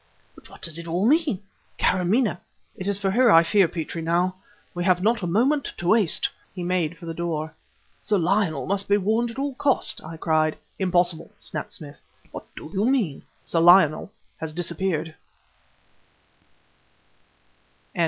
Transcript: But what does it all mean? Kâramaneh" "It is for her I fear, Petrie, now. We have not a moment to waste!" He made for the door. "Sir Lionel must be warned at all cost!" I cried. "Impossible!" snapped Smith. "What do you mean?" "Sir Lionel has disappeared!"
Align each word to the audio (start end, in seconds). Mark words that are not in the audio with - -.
But 0.33 0.49
what 0.49 0.63
does 0.63 0.79
it 0.79 0.87
all 0.87 1.05
mean? 1.05 1.43
Kâramaneh" 1.77 2.39
"It 2.75 2.87
is 2.87 2.97
for 2.97 3.11
her 3.11 3.31
I 3.31 3.43
fear, 3.43 3.67
Petrie, 3.67 4.01
now. 4.01 4.33
We 4.73 4.83
have 4.83 5.03
not 5.03 5.21
a 5.21 5.27
moment 5.27 5.73
to 5.77 5.89
waste!" 5.89 6.27
He 6.55 6.63
made 6.63 6.97
for 6.97 7.05
the 7.05 7.13
door. 7.13 7.53
"Sir 7.99 8.17
Lionel 8.17 8.65
must 8.65 8.89
be 8.89 8.97
warned 8.97 9.29
at 9.29 9.37
all 9.37 9.53
cost!" 9.53 10.03
I 10.03 10.17
cried. 10.17 10.57
"Impossible!" 10.79 11.29
snapped 11.37 11.73
Smith. 11.73 12.01
"What 12.31 12.47
do 12.55 12.71
you 12.73 12.85
mean?" 12.85 13.21
"Sir 13.45 13.59
Lionel 13.59 14.11
has 14.39 14.53
disappeared!" 14.53 15.13